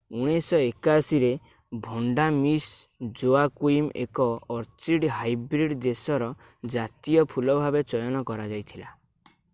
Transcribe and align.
1981 0.27 1.17
ରେ 1.23 1.27
ଭଣ୍ଡା 1.87 2.25
Miss 2.37 3.11
Joaquim 3.21 3.93
ଏକ 4.05 4.27
ଅର୍ଚିଡ 4.57 5.13
ହାଇବ୍ରିଡ 5.19 5.81
ଦେଶର 5.87 6.31
ଜାତୀୟ 6.77 7.27
ଫୁଲ 7.35 7.61
ଭାବେ 7.63 7.87
ଚୟନ 7.95 8.27
କରଯାଇଥିଲା 8.33 8.93